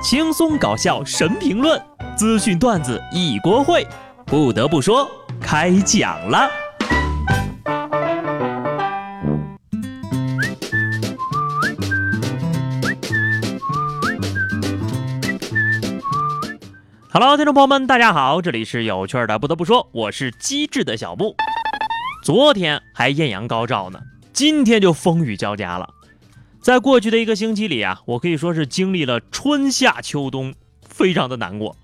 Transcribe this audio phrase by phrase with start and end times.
[0.00, 1.80] 轻松搞笑神评论，
[2.16, 3.84] 资讯段子一锅烩。
[4.24, 5.10] 不得不说，
[5.40, 6.48] 开讲了。
[17.12, 19.36] Hello，听众朋友们，大家好，这里是有趣的。
[19.40, 21.34] 不得不说，我是机智的小布。
[22.22, 23.98] 昨天还艳阳高照呢，
[24.32, 25.88] 今天就风雨交加了。
[26.60, 31.76] 在过去的一个星期里啊，我可以说是经历了春夏秋冬，非常的难过。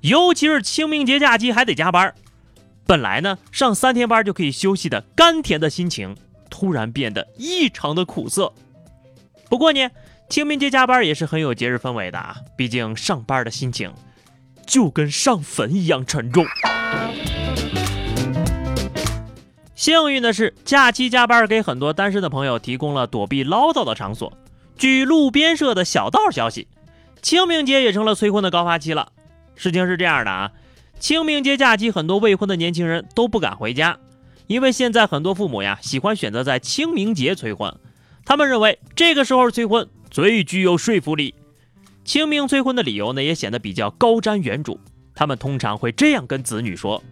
[0.00, 2.14] 尤其是清明节假期还得加班，
[2.86, 6.16] 本来呢上三天班就可以休息的甘甜的心情，
[6.50, 8.52] 突然变得异常的苦涩。
[9.48, 9.88] 不过呢，
[10.28, 13.92] 清明节加班也是很有节日氛围的啊，毕竟上班的心情
[14.66, 16.44] 就跟上坟一样沉重。
[19.82, 24.32] 幸运的是，假期加班给很多单身的朋友提供了躲避唠叨的场所。
[24.78, 26.68] 据路边社的小道消息，
[27.20, 29.10] 清明节也成了催婚的高发期了。
[29.56, 30.52] 事情是这样的啊，
[31.00, 33.98] 清明节假期很多未婚的年轻人都不敢回家，
[34.46, 37.74] 因为现在很多父母呀喜欢选择在清明节催婚，
[38.24, 41.34] 他们认为这个时候催婚最具有说服力。
[42.04, 44.78] 清明催婚的理由呢也显得比较高瞻远瞩，
[45.12, 47.02] 他们通常会这样跟子女说：“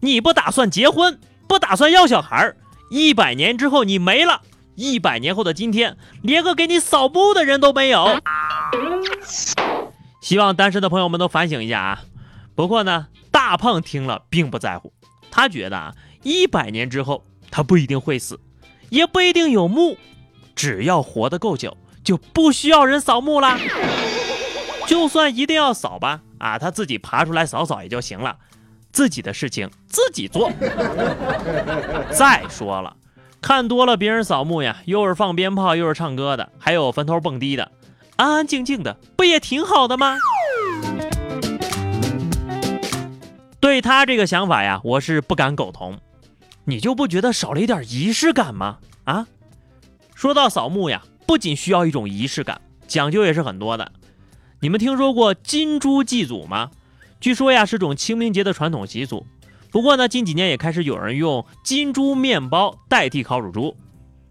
[0.00, 2.56] 你不打算结婚？”不打算要小孩儿
[2.90, 4.42] 一百年之后你没了，
[4.74, 8.20] 一百年后的今天连个给你扫墓的人都没有。
[10.20, 12.00] 希望单身的朋友们都反省一下啊！
[12.54, 14.92] 不过呢，大胖听了并不在乎，
[15.30, 18.38] 他觉得啊，一百年之后他不一定会死，
[18.90, 19.96] 也不一定有墓，
[20.54, 23.58] 只要活得够久，就不需要人扫墓啦。
[24.86, 28.36] 就算一定要扫吧，啊，他自己爬出来扫扫也就行了。
[28.98, 30.50] 自己的事情自己做。
[32.10, 32.96] 再说了，
[33.40, 37.70] 看多了别人扫墓呀，又是放鞭炮，又是唱歌的，还有坟头蹦迪的，
[38.16, 40.18] 安安静静的，不也挺好的吗？
[43.60, 45.96] 对他这个想法呀，我是不敢苟同。
[46.64, 48.78] 你就不觉得少了一点仪式感吗？
[49.04, 49.28] 啊？
[50.16, 53.92] 说到扫墓呀，不仅需要一种仪式感，讲究也是很多的。
[54.58, 56.72] 你们听说过金猪祭祖吗？
[57.20, 59.26] 据说呀是种清明节的传统习俗，
[59.70, 63.76] 不过呢近几年也开始有人用金猪面包代替烤乳猪。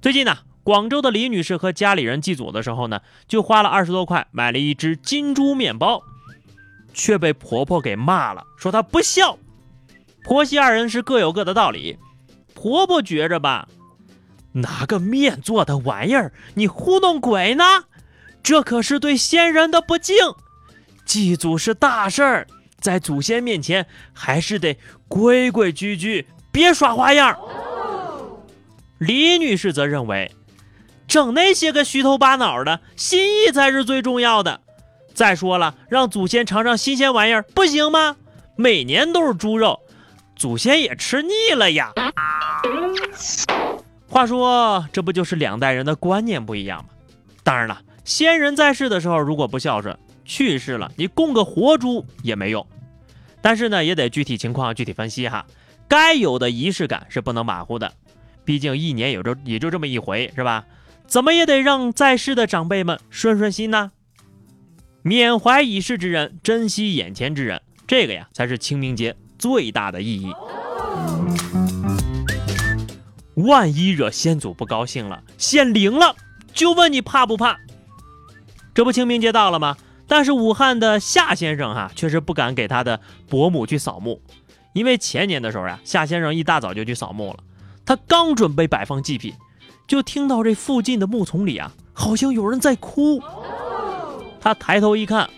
[0.00, 6.00] 最近呢，广州的李女士和家里人祭祖的时候呢，就花了二十多块买了一只金猪面包，
[6.94, 9.36] 却被婆婆给骂了，说她不孝。
[10.22, 11.98] 婆媳二人是各有各的道理，
[12.54, 13.68] 婆婆觉着吧，
[14.52, 17.64] 拿个面做的玩意儿你糊弄鬼呢，
[18.44, 20.16] 这可是对先人的不敬。
[21.04, 22.46] 祭祖是大事儿。
[22.86, 27.36] 在祖先面前，还是得规规矩矩，别耍花样。
[28.98, 30.30] 李女士则认为，
[31.08, 34.60] 整那些个虚头巴脑的，心意才是最重要的。
[35.14, 38.14] 再说了，让祖先尝尝新鲜玩意儿，不行吗？
[38.54, 39.80] 每年都是猪肉，
[40.36, 41.92] 祖先也吃腻了呀。
[44.08, 46.90] 话说，这不就是两代人的观念不一样吗？
[47.42, 49.98] 当然了，先人在世的时候如果不孝顺。
[50.28, 52.66] 去世了，你供个活猪也没用。
[53.46, 55.46] 但是呢，也得具体情况具体分析哈。
[55.86, 57.92] 该有的仪式感是不能马虎的，
[58.44, 60.66] 毕竟一年有着也就这么一回，是吧？
[61.06, 63.92] 怎么也得让在世的长辈们顺顺心呢。
[65.02, 70.32] 缅怀已逝之人，珍惜眼前之人，这个呀才是清明节最大的意义。
[73.36, 76.16] 万一惹先祖不高兴了，显灵了，
[76.52, 77.56] 就问你怕不怕？
[78.74, 79.76] 这不清明节到了吗？
[80.08, 84.20] 但是武汉的夏先生哈，确实不敢给他的伯母去扫墓，
[84.72, 87.38] 因为前年的时候呀，夏先生一大早就去扫墓了。
[87.84, 89.34] 他刚准备摆放祭品，
[89.86, 93.20] 就听到这附近的木丛里啊，好像有人在哭。
[94.40, 95.28] 他抬头一看，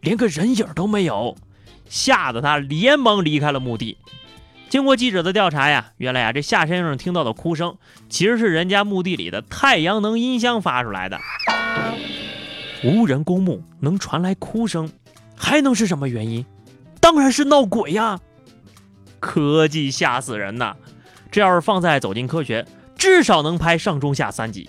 [0.00, 1.36] 连个人影都没有，
[1.88, 3.98] 吓得他连忙离开了墓地。
[4.70, 7.76] 经过记者的调查呀，原来啊，这夏先生听到的哭声，
[8.08, 11.20] 其实是人家墓地里的太阳能音箱发出来的。
[12.84, 14.90] 无人公墓能传来哭声，
[15.34, 16.44] 还能是什么原因？
[17.00, 18.20] 当然是闹鬼呀！
[19.20, 20.76] 科技吓死人呐！
[21.30, 22.62] 这要是放在《走进科学》，
[22.96, 24.68] 至少能拍上中下三集。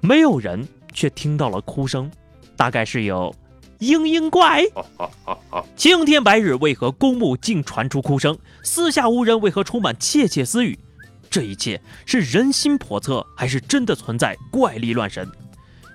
[0.00, 2.10] 没有人却听到了哭声，
[2.56, 3.34] 大概是有
[3.80, 4.64] 嘤嘤怪。
[5.76, 8.36] 青天白日，为何公墓竟传出哭声？
[8.62, 10.78] 四下无人，为何充满窃窃私语？
[11.28, 15.30] 这一切是人心叵测，还是真的存在怪力乱神？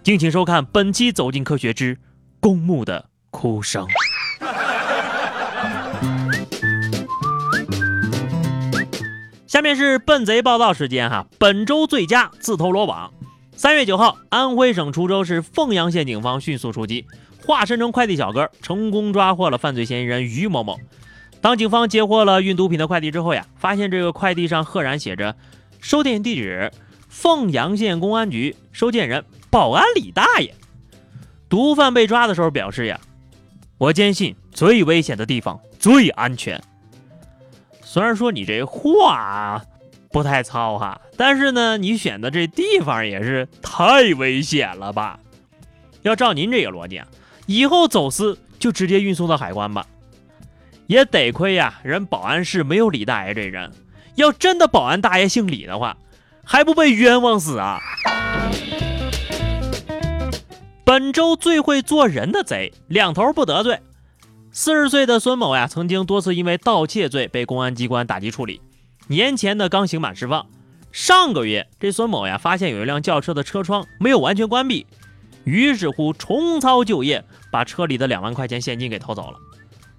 [0.05, 1.97] 敬请收看本期《走进科学之
[2.39, 3.87] 公墓的哭声》。
[9.47, 13.11] 下面是笨贼报道时间哈，本周最佳自投罗网。
[13.55, 17.07] 三月九号，安徽省滁州市凤阳县警方迅速出击，
[17.43, 20.79] 化身成快递小哥，成功抓获了犯罪嫌疑人于某某。
[21.41, 25.35] 当警方截获了运毒品的快递之后呀，发现这个快递上赫然写着
[25.79, 26.71] 收件地址
[27.09, 29.25] 凤阳县公安局，收件人
[29.55, 30.53] 保安李大爷。
[31.47, 32.99] 毒贩被抓的时候表示呀，
[33.77, 36.61] 我坚信最危险的地方最安全。
[37.81, 39.63] 虽然说你这话
[40.11, 45.21] 不太糙哈，但是呢，你选的这地方也是太危险了吧？
[46.01, 47.07] 要照您这个逻辑啊，
[47.45, 49.87] 以后走私就直接运送到海关吧。
[50.87, 53.71] 也得亏呀，人保安室没有李大爷这人。
[54.15, 55.95] 要真的保安大爷姓李的话，
[56.43, 57.79] 还不被冤枉死啊？
[60.95, 63.81] 本周最会做人的贼，两头不得罪。
[64.53, 68.61] 四十岁的孙某呀，曾经多次因为盗窃罪被公安机关打击处理，
[69.07, 70.47] 年前呢刚刑满释放。
[70.93, 74.87] 上个月，这孙某呀发现有一辆轿车的车窗没有完全关闭，
[75.43, 79.37] 于是乎重操旧业，把车里的两万块钱现金给偷走了。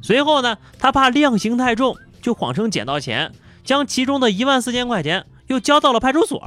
[0.00, 3.32] 随后呢，他怕量刑太重，就谎称捡到钱，
[3.62, 6.42] 将其中的一万四千块钱又交到了派出所。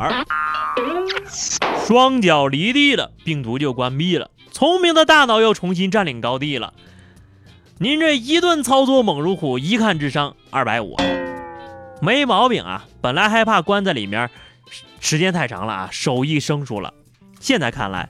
[1.86, 6.74] 双脚离地了，病毒就关闭了，聪明的大脑又重新占领高地了。
[7.78, 10.98] 您这一顿操作猛如虎，一看智商二百五，
[12.02, 12.86] 没毛病啊！
[13.00, 14.30] 本来害怕关在里面
[15.00, 16.94] 时间太长了啊，手艺生疏了，
[17.40, 18.10] 现在看来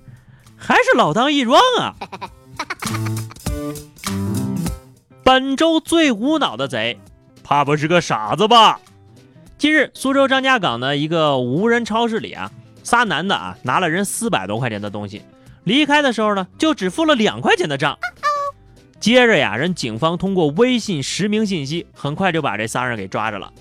[0.58, 1.94] 还是老当益壮啊！
[5.24, 7.00] 本周最无脑的贼，
[7.44, 8.80] 怕不是个傻子吧？
[9.60, 12.52] 近日，苏州张家港的一个无人超市里啊，
[12.82, 15.22] 仨男的啊拿了人四百多块钱的东西，
[15.64, 17.98] 离开的时候呢，就只付了两块钱的账。
[19.00, 23.52] 接着呀，人警方通过微信实名信息，很快就把这仨人给抓着了。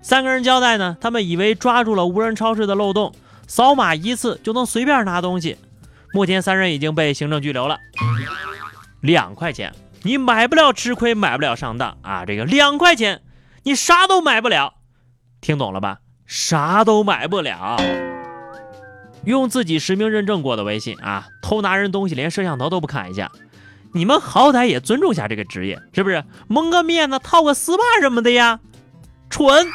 [0.00, 3.12] 三个人交代呢，他们以为抓住了无人超市的漏洞，
[3.46, 5.58] 扫码一次就能随便拿东西。
[6.12, 7.78] 目前三人已经被行政拘留了。
[9.00, 12.24] 两块钱，你买不了吃亏，买不了上当啊！
[12.24, 13.20] 这个两块钱，
[13.64, 14.74] 你啥都买不了，
[15.40, 15.98] 听懂了吧？
[16.26, 17.76] 啥都买不了。
[19.26, 23.30] 用自己实名认证过的微信啊，偷拿人东西连摄像头都不看一下。
[23.92, 26.22] 你们好歹也尊重下这个职业，是不是？
[26.46, 28.60] 蒙个面子，套个丝袜什么的呀？
[29.28, 29.66] 蠢！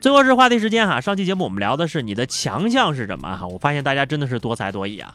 [0.00, 3.48] 最后是话题时间哈，上期节目我们聊的是你的强项是什么哈？
[3.48, 5.14] 我发现大家真的是多才多艺啊。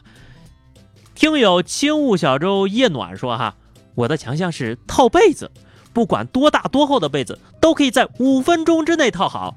[1.14, 3.54] 听友轻雾小舟夜暖说哈，
[3.94, 5.50] 我的强项是套被子，
[5.94, 9.56] 不管多大多厚的被子都可以在五分钟之内套好。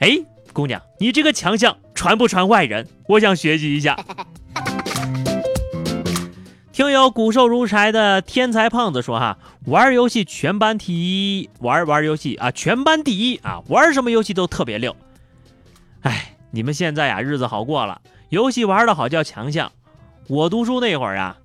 [0.00, 0.18] 哎，
[0.52, 2.86] 姑娘，你这个强项传不传外人？
[3.08, 3.98] 我想学习一下。
[6.72, 9.36] 听友骨瘦如柴的天才胖子说：“哈，
[9.66, 10.92] 玩游戏全班第
[11.40, 14.94] 一，玩玩游戏啊，全班第一啊，玩什么游戏都特别溜。
[16.02, 19.72] 哎，你们现在呀，日子好过了，游戏玩的好叫强项。
[20.28, 21.36] 我读书那会儿啊，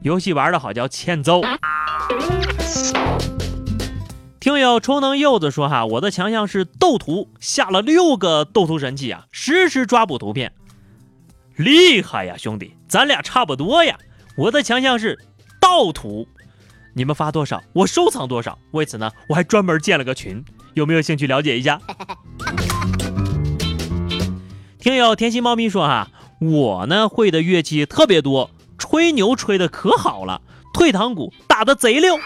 [0.00, 1.40] 游戏玩的好叫欠揍。”
[4.52, 10.52] 听友充能柚子说：“哈，我的强项是斗图，下了六个斗图神器啊，实时抓捕图片，
[11.56, 13.98] 厉害呀，兄弟，咱俩差不多呀。”
[14.36, 15.18] 我的强项是
[15.58, 16.28] 盗图，
[16.92, 18.58] 你们发多少我收藏多少。
[18.72, 20.44] 为此呢，我还专门建了个群，
[20.74, 21.80] 有没有兴趣了解一下？
[24.78, 26.10] 听友甜心猫咪说哈，
[26.42, 30.42] 我呢会的乐器特别多，吹牛吹的可好了，
[30.74, 32.18] 退堂鼓打的贼溜。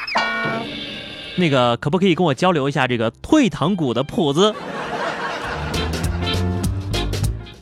[1.36, 4.54] 那个可不可以跟我交流一下这个退堂鼓的谱子？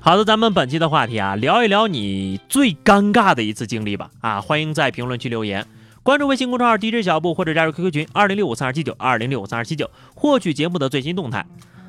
[0.00, 4.10] 好的，咱们本期的话题啊，聊一聊你最尴尬的一次经历吧。
[4.20, 5.66] 啊，欢迎在评论区留言，
[6.02, 11.44] 关注微信公众号 DJ 小布或者加入 QQ 群二零六五三二七九二零六五三二七九，获取节目的最新动态。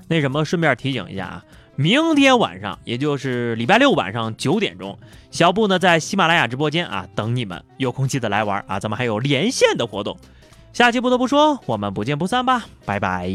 [0.07, 1.43] 那什么，顺便提醒一下啊，
[1.75, 4.97] 明天晚上，也就是礼拜六晚上九点钟，
[5.29, 10.17] 小布呢在喜马拉雅直播间啊等你们，有空记得来玩啊，咱们还有连线的活动。
[10.75, 13.31] 下期不得不说，我们不见不散吧，拜拜。